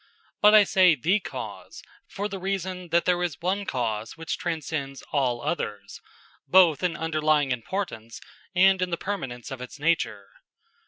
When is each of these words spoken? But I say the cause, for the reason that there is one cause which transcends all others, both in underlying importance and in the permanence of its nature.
But 0.41 0.55
I 0.55 0.63
say 0.63 0.95
the 0.95 1.19
cause, 1.19 1.83
for 2.07 2.27
the 2.27 2.39
reason 2.39 2.89
that 2.89 3.05
there 3.05 3.21
is 3.21 3.39
one 3.39 3.67
cause 3.67 4.17
which 4.17 4.35
transcends 4.39 5.03
all 5.11 5.43
others, 5.43 6.01
both 6.47 6.81
in 6.81 6.97
underlying 6.97 7.51
importance 7.51 8.19
and 8.55 8.81
in 8.81 8.89
the 8.89 8.97
permanence 8.97 9.51
of 9.51 9.61
its 9.61 9.77
nature. 9.77 10.27